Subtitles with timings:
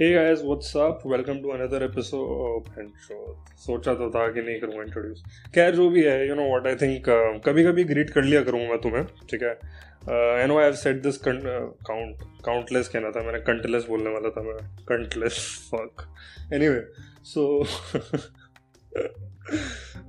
[0.00, 2.66] Hey guys what's up welcome to another episode
[3.58, 5.22] सोचा तो था कि नहीं करूँगा इंट्रोड्यूस
[5.54, 7.08] खैर, जो भी है you know what I think
[7.46, 9.54] कभी कभी ग्रीट कर लिया करूँगा मैं तुम्हें, ठीक है?
[10.48, 14.58] No I have said this count countless कहना था मैंने कंटलेस बोलने वाला था मैं
[14.90, 15.40] countless
[15.74, 16.06] fuck
[16.54, 16.84] anyway
[17.24, 17.42] so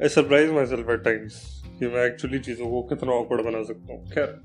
[0.02, 1.41] I surprise myself at times
[1.80, 4.12] कि मैं एक्चुअली चीज़ों को कितना ऑकवर्ड बना सकता हूँ.
[4.12, 4.40] खैर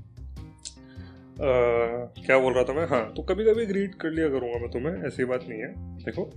[1.37, 2.87] क्या बोल रहा था मैं?
[2.87, 5.73] हाँ तो कभी कभी ग्रीट कर लिया करूँगा मैं तुम्हें ऐसी बात नहीं है।
[6.05, 6.31] देखो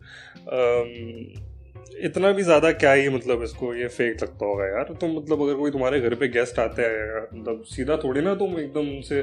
[0.47, 0.85] uh,
[1.99, 5.53] इतना भी ज़्यादा क्या ही मतलब इसको ये फेक लगता होगा यार। तो मतलब अगर
[5.55, 9.21] कोई तुम्हारे घर पे गेस्ट आते हैं मतलब सीधा थोड़ी ना तुम एकदम से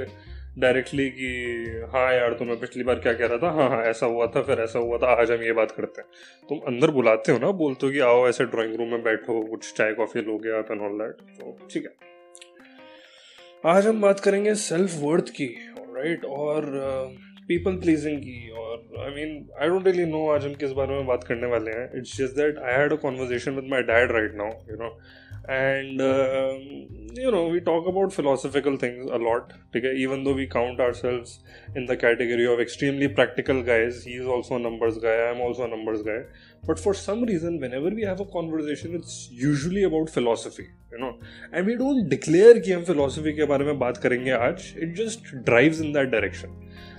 [0.59, 1.29] डायरेक्टली कि
[1.93, 3.51] हाँ यार तुम्हें पिछली बार क्या कह रहा था?
[3.53, 6.09] हाँ हाँ ऐसा हुआ था फिर ऐसा हुआ था आज हम ये बात करते हैं।
[6.49, 9.73] तुम अंदर बुलाते हो ना बोलते हो कि आओ ऐसे ड्राइंग रूम में बैठो कुछ
[9.73, 12.13] चाय कॉफ़ी लोगे आप एंड ऑल दैट तो ठीक है।
[13.67, 15.47] आज हम बात करेंगे सेल्फ वर्थ की।
[15.97, 16.25] राइट?
[16.25, 16.67] और
[17.49, 21.07] पीपल प्लीजिंग की, और I mean I don't really know आज हम किस बारे में
[21.07, 21.89] बात करने वाले हैं.
[21.99, 24.89] It's just that I had a conversation with my dad right now you know
[25.49, 26.55] and uh,
[27.13, 29.95] you know we talk about philosophical things a lot okay?
[29.95, 31.41] even though we count ourselves
[31.75, 35.41] in the category of extremely practical guys he is also a numbers guy i am
[35.41, 36.23] also a numbers guy.
[36.67, 41.19] But for some reason whenever we have a conversation it's usually about philosophy you know?
[41.53, 45.81] And we don't declare ki hum philosophy ke mein baat karenge aaj it just drives
[45.81, 46.57] in that direction.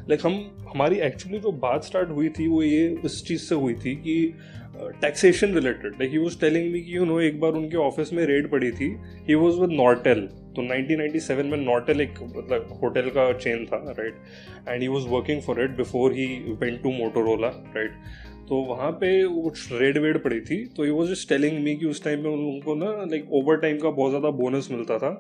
[0.09, 0.33] Like, हम,
[0.73, 4.33] हमारी actually जो बात start हुई थी, वो ये उस चीज़ से हुई थी कि
[5.01, 8.25] taxation related like he was telling me कि यू नो एक बार उनके ऑफ़िस में
[8.25, 8.95] रेड पड़ी थी.
[9.27, 10.21] ही वॉज़ विद नॉर्टेल
[10.55, 14.15] तो 1997 में नॉर्टेल एक मतलब होटल का चेन था right
[14.69, 17.91] and he was working for it before he went to Motorola right
[18.49, 20.65] तो वहाँ पे कुछ रेड वेड पड़ी थी.
[20.65, 23.33] तो he was just telling me कि उस टाइम पे उन लोगों को ना लाइक
[23.33, 25.11] ओवर टाइम का बहुत ज़्यादा बोनस मिलता था.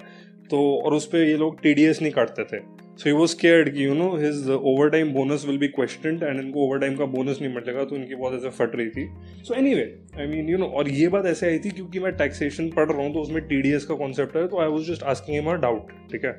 [0.49, 2.84] तो और उस पर ये लोग टी नहीं काटते थे.
[2.97, 4.49] सो ही वॉज़ केयर्ड कि you know his
[4.89, 8.15] overtime bonus will be question and इनको ओवर टाइम का बोनस नहीं मिलेगा तो इनकी
[8.15, 9.07] बहुत ऐसे फट रही थी।
[9.43, 9.83] So anyway
[10.19, 13.01] I mean you know और ये बात ऐसे आई थी क्योंकि मैं टैक्सेशन पढ़ रहा
[13.01, 15.51] हूँ तो उसमें टी डी एस का कॉन्सेप्ट है तो I was just asking him
[15.61, 16.33] doubt ठीक है?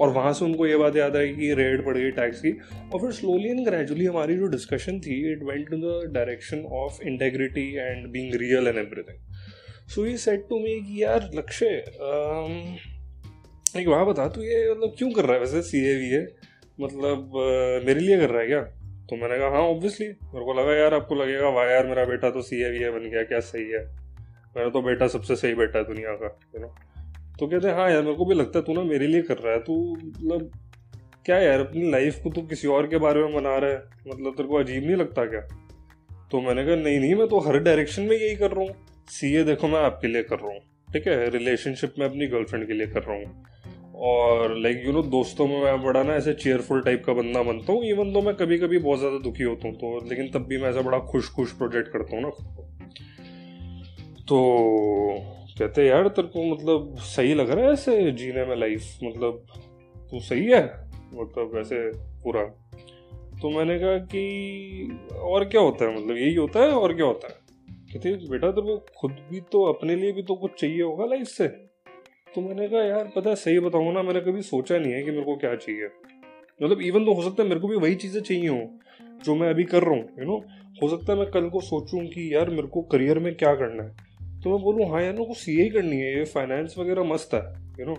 [0.00, 2.50] और वहाँ से उनको ये बात याद आई कि रेड पड़ गई टैक्स की।
[2.94, 7.02] और फिर स्लोली एंड ग्रेजुअली हमारी जो डिस्कशन थी it went to the direction of
[7.02, 9.36] integrity and being real and everything
[9.88, 11.66] so he said to me कि, यार, लक्ष्य
[13.76, 15.40] एक वहाँ बता तू ये मतलब क्यों कर रहा है?
[15.40, 16.22] वैसे सी ए वी है।
[16.80, 18.60] मतलब आ, मेरे लिए कर रहा है क्या?
[19.10, 22.30] तो मैंने कहा हाँ ऑब्वियसली मेरे को लगा यार आपको लगेगा वाह यार मेरा बेटा
[22.30, 23.82] तो सी ए वी है बन गया क्या सही है?
[24.56, 26.74] मेरा तो बेटा सबसे सही बेटा है दुनिया का यू नो
[27.40, 29.38] तो कहते हैं हाँ यार मेरे को भी लगता है तू ना मेरे लिए कर
[29.38, 30.50] रहा है। तू मतलब
[31.26, 33.82] क्या यार अपनी लाइफ को तू किसी और के बारे में बना रहा है?
[34.08, 35.40] मतलब तेरे को अजीब नहीं लगता क्या?
[36.30, 39.34] तो मैंने कहा नहीं नहीं मैं तो हर डायरेक्शन में यही कर रहा हूँ। सी
[39.36, 40.60] ए देखो मैं आपके लिए कर रहा हूँ
[40.92, 41.28] ठीक है?
[41.30, 43.44] रिलेशनशिप में अपनी गर्लफ्रेंड के लिए कर रहा हूँ।
[44.00, 47.72] और लाइक यू नो दोस्तों में मैं बड़ा ना ऐसे चेयरफुल टाइप का बंदा बनता
[47.72, 50.58] हूँ इवन तो मैं कभी कभी बहुत ज़्यादा दुखी होता हूँ तो लेकिन तब भी
[50.58, 52.30] मैं ऐसा बड़ा खुश खुश प्रोजेक्ट करता हूँ ना
[54.28, 54.40] तो
[55.58, 59.46] कहते यार, तेरे को मतलब सही लग रहा है ऐसे जीने में लाइफ मतलब
[60.10, 60.64] तू सही है?
[61.12, 62.42] मतलब ऐसे पूरा।
[63.42, 66.04] तो मैंने कहा कि, और क्या होता है?
[66.04, 67.34] मतलब यही होता है और क्या होता है?
[67.92, 71.26] कहते बेटा, तेरे को खुद भी तो अपने लिए भी तो कुछ चाहिए होगा लाइफ
[71.26, 71.69] से?
[72.34, 75.10] तो मैंने कहा, यार, पता है, सही बताऊँ ना, मैंने कभी सोचा नहीं है कि
[75.10, 75.88] मेरे को क्या चाहिए।
[76.62, 78.66] मतलब इवन तो हो सकता है मेरे को भी वही चीज़ें चाहिए हों,
[79.24, 80.44] जो मैं अभी कर रहा हूँ यू नो
[80.82, 83.82] हो सकता है मैं कल को सोचूं कि, यार, मेरे को करियर में क्या करना
[83.82, 83.90] है?
[84.42, 87.34] तो मैं बोलूँ हाँ यार, मेरे को सी ही करनी है, ये फाइनेंस वगैरह मस्त
[87.34, 87.40] है
[87.80, 87.96] यू नो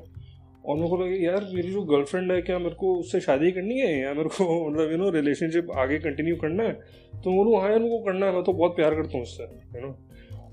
[0.66, 3.80] और मेरे को लगे, यार, मेरी जो गर्लफ्रेंड है, क्या मेरे को उससे शादी करनी
[3.80, 4.02] है?
[4.02, 6.74] या मेरे को मतलब यू नो रिलेशनशिप आगे कंटिन्यू करना है?
[7.24, 9.22] तो मैं बोलूँ हाँ यार, मेरे को करना है, मैं तो बहुत प्यार करता हूँ
[9.22, 9.98] उससे यू नो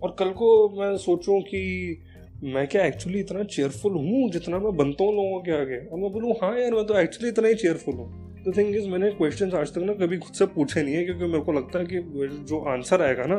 [0.03, 2.03] और कल को मैं सोचूँ कि
[2.45, 5.77] मैं क्या एक्चुअली इतना चेयरफुल हूँ जितना मैं बनता हूँ लोगों के आगे?
[5.77, 8.43] और मैं बोलूँ हाँ यार, मैं तो एक्चुअली इतना ही चेयरफुल हूँ.
[8.45, 11.25] तो थिंग इज़ मैंने क्वेश्चन आज तक ना कभी खुद से पूछे नहीं है, क्योंकि
[11.25, 12.01] मेरे को लगता है कि
[12.45, 13.37] जो आंसर आएगा ना,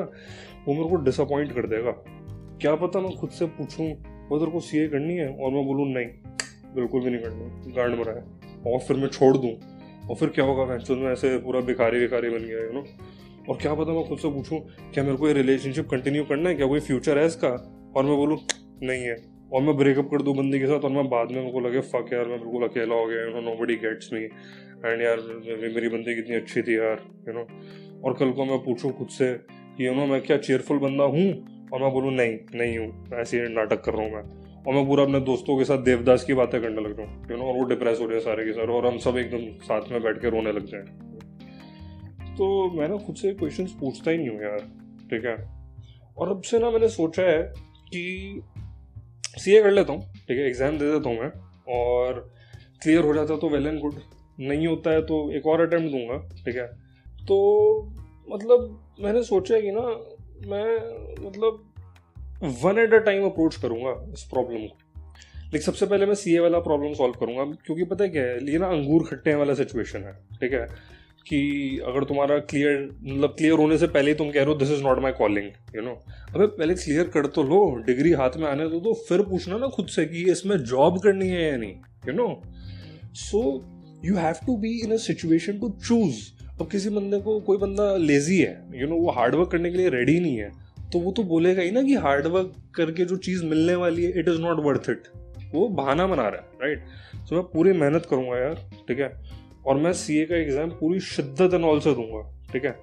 [0.67, 1.91] वो मेरे को डिसअपॉइंट कर देगा।
[2.61, 3.88] क्या पता मैं खुद से पूछूँ
[4.29, 5.27] वो तेरे को सी करनी है?
[5.27, 6.05] और मैं बोलूँ, नहीं,
[6.75, 9.53] बिल्कुल भी नहीं करनी। गांड मरा है। और फिर मैं छोड़ दूँ।
[10.09, 10.65] और फिर क्या होगा?
[10.65, 12.85] मैं में ऐसे पूरा भिखारी भिखारी बन गया यू नो
[13.50, 14.59] और क्या पता मैं खुद से पूछूँ,
[14.94, 16.56] क्या मेरे को ये रिलेशनशिप कंटिन्यू करना है?
[16.56, 17.57] क्या कोई फ्यूचर है इसका?
[17.95, 18.38] और मैं बोलूँ
[18.83, 19.15] नहीं है।
[19.53, 22.09] और मैं ब्रेकअप कर दूँ बंदी के साथ और मैं बाद में मेरे लगे फक
[22.13, 25.17] यार, मैं बिल्कुल अकेला हो गया you know nobody gets me and यार,
[25.73, 27.45] मेरी बंदी कितनी अच्छी थी यार यू नो
[28.03, 29.33] और कल को मैं पूछूँ खुद से
[29.77, 31.25] कि यू नो मैं क्या चेयरफुल बंदा हूँ?
[31.73, 34.21] और मैं बोलूँ, नहीं नहीं हूँ, ऐसे नाटक कर रहा हूँ मैं.
[34.59, 37.37] और मैं पूरा अपने दोस्तों के साथ देवदास की बातें करने लग रहा हूँ यू
[37.37, 39.91] नो और वो डिप्रेस हो रहे हैं सारे के सारे, और हम सब एकदम साथ
[39.91, 40.81] में बैठ के रोने लग जाए।
[42.37, 44.59] तो मैं ना खुद से क्वेश्चन पूछता ही नहीं हूँ यार,
[45.11, 45.35] ठीक है?
[46.17, 47.41] और अब से ना मैंने सोचा है
[47.87, 48.41] कि
[49.33, 50.47] सीए कर लेता हूँ, ठीक है?
[50.47, 51.31] एग्ज़ाम दे देता हूँ मैं,
[51.69, 52.29] और
[52.83, 53.95] क्लियर हो जाता तो वेल एंड गुड
[54.39, 56.65] नहीं होता है तो एक और अटैम्प्ट दूँगा, ठीक है?
[57.25, 57.37] तो
[58.27, 59.81] मतलब मैंने सोचा कि ना,
[60.47, 61.65] मैं मतलब
[62.63, 64.77] one at a time approach करूँगा इस प्रॉब्लम को।
[65.43, 68.51] लेकिन सबसे पहले मैं सीए वाला प्रॉब्लम सॉल्व करूँगा, क्योंकि पता है क्या है?
[68.51, 70.67] ये ना अंगूर खट्टे वाला सिचुएशन है, ठीक है?
[71.27, 71.39] कि
[71.88, 74.83] अगर तुम्हारा क्लियर मतलब क्लियर होने से पहले ही तुम कह रहे हो this is
[74.83, 75.92] not my calling you know
[76.36, 79.68] अबे पहले क्लियर कर तो लो डिग्री हाथ में आने दो तो फिर पूछना ना
[79.68, 81.75] खुद से कि इसमें जॉब करनी है या नहीं
[82.07, 82.30] you know
[83.18, 83.44] so
[84.06, 86.21] you have to be in a situation to choose
[86.62, 89.72] अब किसी बंदे को कोई बंदा लेजी है यू you नो know, वो हार्डवर्क करने
[89.72, 90.51] के लिए रेडी नहीं है
[90.92, 94.30] तो वो तो बोलेगा ही ना कि हार्डवर्क करके जो चीज़ मिलने वाली है it
[94.30, 95.07] is not worth it
[95.54, 98.56] वो बहाना बना रहा है राइट तो मैं पूरी मेहनत करूँगा यार
[98.88, 99.10] ठीक है?
[99.69, 102.21] और मैं सीए का एग्ज़ाम पूरी शिद्दत ऑल से दूँगा
[102.54, 102.75] ठीक है?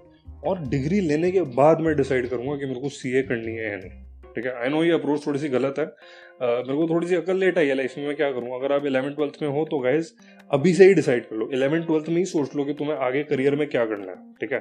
[0.47, 3.77] और डिग्री लेने के बाद मैं डिसाइड करूँगा कि मेरे को सीए करनी है या
[3.77, 3.91] नहीं
[4.35, 4.53] ठीक है?
[4.63, 7.59] आई नो ये अप्रोच थोड़ी सी गलत है। uh, मेरे को थोड़ी सी अकल लेट
[7.59, 8.55] आई है लाइफ में मैं क्या करूँ?
[8.55, 10.13] अगर आप इलेवन ट्वेल्थ में हो तो गाइज़
[10.51, 13.23] अभी से ही डिसाइड कर लो। इलेवन ट्वेल्थ में ही सोच लो कि तुम्हें आगे
[13.23, 14.61] करियर में क्या करना है ठीक है?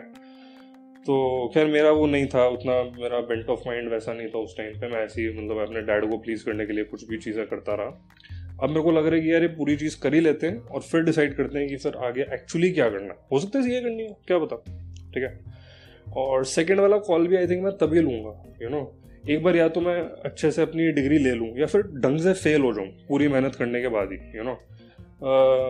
[1.05, 1.15] तो
[1.53, 4.79] खैर मेरा वो नहीं था उतना मेरा बेंट ऑफ़ माइंड वैसा नहीं था उस टाइम
[4.79, 7.45] पे। मैं ऐसे ही मतलब अपने डैड को प्लीज़ करने के लिए कुछ भी चीज़ें
[7.47, 10.19] करता रहा। अब मेरे को लग रहा है कि यार ये पूरी चीज़ कर ही
[10.19, 13.59] लेते हैं और फिर डिसाइड करते हैं कि सर आगे एक्चुअली क्या करना हो। सकता
[13.59, 14.55] है ये करनी है, क्या बता
[15.13, 15.39] ठीक है?
[16.17, 19.67] और सेकेंड वाला कॉल भी आई थिंक मैं तभी लूँगा यू नो एक बार या
[19.67, 22.87] तो मैं अच्छे से अपनी डिग्री ले लूँ या फिर ढंग से फेल हो जाऊँ
[22.87, 24.59] पूरी मेहनत करने के बाद ही यू नो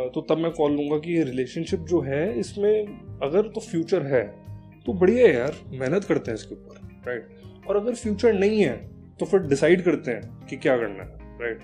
[0.10, 2.84] तो तब मैं कॉल लूँगा कि रिलेशनशिप जो है, इसमें
[3.24, 4.24] अगर तो फ्यूचर है
[4.86, 7.28] तो बढ़िया है यार, मेहनत करते हैं इसके ऊपर राइट
[7.68, 8.78] और अगर फ्यूचर नहीं है
[9.20, 11.60] तो फिर डिसाइड करते हैं कि क्या करना है राइट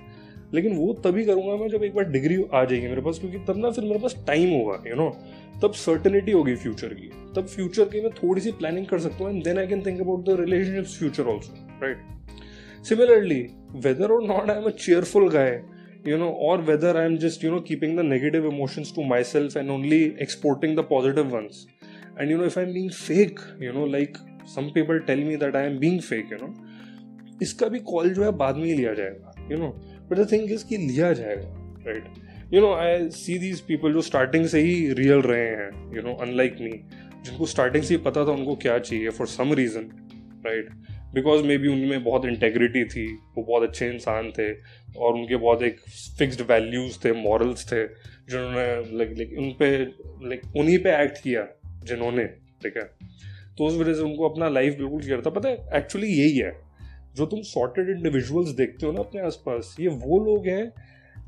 [0.53, 3.57] लेकिन वो तभी करूँगा मैं जब एक बार डिग्री आ जाएगी मेरे पास, क्योंकि तब
[3.57, 5.09] ना फिर मेरे पास टाइम होगा यू नो
[5.63, 9.33] तब सर्टेनिटी होगी फ्यूचर की। तब फ्यूचर की मैं थोड़ी सी प्लानिंग कर सकता हूँ
[9.33, 11.53] and then I can think about the relationship future also
[11.83, 15.63] right similarly whether और not I am a cheerful guy
[16.07, 19.57] you know और whether I am just you know keeping the negative emotions to myself
[19.57, 21.65] and only exporting the positive ones
[22.19, 24.17] and you know if I am being fake you know like
[24.55, 26.53] some people tell me that I am being fake you know
[27.41, 29.75] इसका भी call जो है बाद में ही लिया जाएगा you know?
[30.11, 31.55] But the thing is कि लिया जाएगा
[31.87, 32.05] right
[32.53, 36.13] you know I see these people जो स्टार्टिंग से ही रियल रहे हैं यू नो
[36.13, 36.71] अनलाइक मी
[37.25, 39.89] जिनको स्टार्टिंग से ही पता था उनको क्या चाहिए for some reason
[40.45, 40.69] right
[41.13, 44.53] because maybe उनमें बहुत इंटेग्रिटी थी, वो बहुत अच्छे इंसान थे,
[44.97, 45.79] और उनके बहुत एक
[46.19, 47.87] फिक्स्ड वैल्यूज़ थे मॉरल्स थे,
[48.29, 51.47] जिन्होंने लाइक लाइक उन पर लाइक उन्हीं पे एक्ट किया,
[51.83, 52.25] जिन्होंने,
[52.63, 52.83] ठीक है?
[53.57, 56.70] तो उस वजह से उनको अपना लाइफ बिल्कुल क्लियर था। पता है एक्चुअली यही है
[57.15, 60.71] जो तुम सॉर्टेड इंडिविजुअल्स देखते हो ना अपने आसपास, ये वो लोग हैं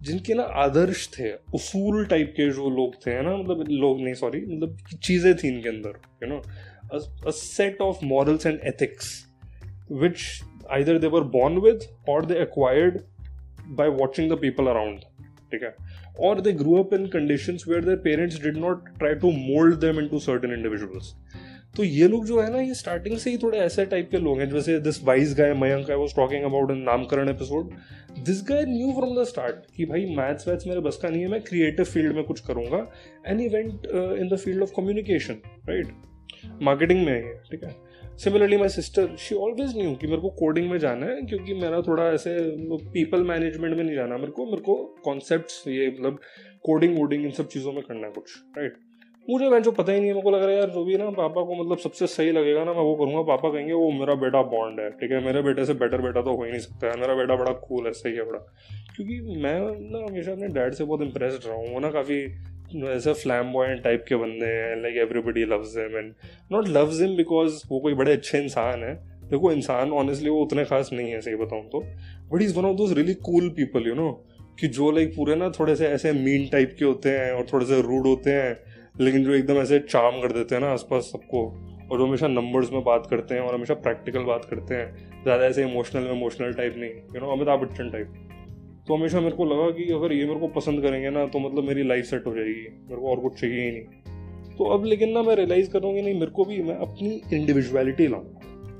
[0.01, 3.35] जिनके ना आदर्श थे, उसूल टाइप के जो लोग थे ना?
[3.37, 8.59] मतलब लोग नहीं सॉरी मतलब चीज़ें थी इनके अंदर you know set of morals and
[8.67, 9.13] ethics
[9.91, 10.19] which
[10.71, 12.99] either they were born with और they acquired
[13.67, 14.99] by watching the people around
[15.51, 15.75] ठीक है?
[16.25, 19.99] Or they grew up in conditions where their parents did not try to mold them
[20.01, 21.07] into certain individuals.
[21.73, 24.39] तो ये लोग जो है ना, ये स्टार्टिंग से ही थोड़े ऐसे टाइप के लोग
[24.39, 27.71] हैं, जैसे this wise guy Mayank I was talking about in Naamkaran episode
[28.25, 31.27] this guy knew from the start कि भाई मैथ्स वैथ्स मेरे बस का नहीं है,
[31.27, 32.87] मैं क्रिएटिव फ़ील्ड में कुछ करूँगा
[33.27, 33.87] and even
[34.19, 37.75] in the field of communication right marketing में है ठीक है?
[38.17, 41.81] Similarly my sister she always knew कि मेरे को कोडिंग में जाना है, क्योंकि मेरा
[41.81, 42.37] थोड़ा ऐसे
[42.93, 44.75] पीपल मैनेजमेंट में नहीं जाना, मेरे को मेरे को
[45.05, 46.19] कॉन्सेप्ट ये मतलब
[46.63, 48.73] कोडिंग वोडिंग इन सब चीज़ों में करना है कुछ राइट
[49.29, 50.97] मुझे मैं जो पता ही नहीं है, मेरे को लग रहा है यार जो भी
[50.97, 54.15] ना, पापा को मतलब सबसे सही लगेगा ना, मैं वो करूँगा। पापा कहेंगे, वो मेरा
[54.15, 55.25] बेटा बॉन्ड है, ठीक है?
[55.25, 57.85] मेरे बेटे से बेटर बेटा तो हो ही नहीं सकता है। मेरा बेटा बड़ा कूल
[57.85, 58.39] है, सही है बड़ा।
[58.95, 59.59] क्योंकि मैं
[59.91, 62.35] ना हमेशा अपने डैड से बहुत इंप्रेस्ड रहा हूँ। वो ना काफ़ी
[62.85, 66.13] ऐसे फ्लैम बॉय टाइप के बंदे हैं like everybody loves him and
[66.51, 70.65] not loves him because वो कोई बड़े अच्छे इंसान है। देखो, इंसान ऑनेस्टली वो उतने
[70.65, 71.79] खास नहीं है, सही बताऊँ तो।
[72.33, 74.25] But is one of those really cool people you know
[74.59, 77.65] कि जो लाइक पूरे ना थोड़े से ऐसे मीन टाइप के होते हैं और थोड़े
[77.65, 81.45] से रूड होते हैं। लेकिन जो एकदम ऐसे चार्म कर देते हैं ना आसपास सबको,
[81.91, 85.45] और जो हमेशा नंबर्स में बात करते हैं और हमेशा प्रैक्टिकल बात करते हैं। ज़्यादा
[85.45, 88.13] ऐसे इमोशनल इमोशनल टाइप नहीं you know Amitabh Bachchan type
[88.87, 91.63] तो हमेशा मेरे को लगा कि अगर ये मेरे को पसंद करेंगे ना तो मतलब
[91.63, 95.11] मेरी लाइफ सेट हो जाएगी, मेरे को और कुछ चाहिए ही नहीं। तो अब लेकिन
[95.11, 98.25] ना मैं रियलाइज़ करूँगी नहीं, मेरे को भी मैं अपनी इंडिविजुअलिटी लाऊँ।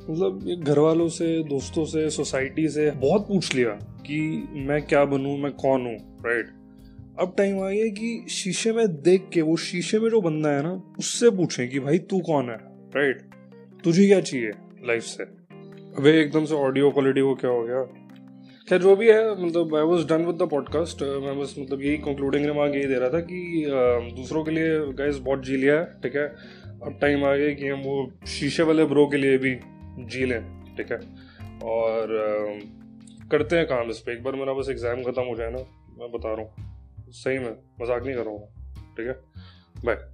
[0.09, 3.69] मतलब घर वालों से, दोस्तों से सोसाइटी से बहुत पूछ लिया
[4.01, 4.19] कि
[4.67, 6.51] मैं क्या बनूँ, मैं कौन हूँ राइट
[7.13, 10.61] अब टाइम आ गया कि शीशे में देख के, वो शीशे में जो बंदा है
[10.63, 12.55] ना, उससे पूछें कि भाई तू कौन है?
[12.95, 13.21] राइट
[13.83, 14.51] तुझे क्या चाहिए
[14.87, 15.23] लाइफ से?
[15.23, 17.83] अबे, एकदम से ऑडियो क्वालिटी को क्या हो गया?
[18.67, 21.97] खैर, जो भी है मतलब I was done with the podcast मैं बस मतलब यही
[21.99, 23.63] कंक्लूडिंग रिमार्क यही दे रहा था कि
[24.17, 26.27] दूसरों के लिए गैस बहुत जी लिया है, ठीक है?
[26.83, 29.55] अब टाइम आ गया कि हम वो शीशे वाले ब्रो के लिए भी
[30.07, 30.41] जी लें,
[30.77, 30.99] ठीक है?
[31.69, 32.19] और
[33.31, 35.65] करते हैं काम इस पर एक बार मेरा बस एग्ज़ाम ख़त्म हो जाए ना,
[35.99, 36.71] मैं बता रहा हूँ।
[37.13, 37.51] सही में
[37.81, 38.45] मज़ाक नहीं करूँगा
[38.97, 39.13] ठीक है?
[39.85, 40.12] बाय